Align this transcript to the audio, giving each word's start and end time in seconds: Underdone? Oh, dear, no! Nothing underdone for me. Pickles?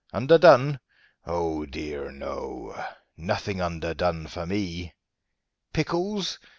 Underdone? 0.11 0.79
Oh, 1.27 1.63
dear, 1.67 2.11
no! 2.11 2.75
Nothing 3.17 3.61
underdone 3.61 4.25
for 4.25 4.47
me. 4.47 4.95
Pickles? 5.73 6.39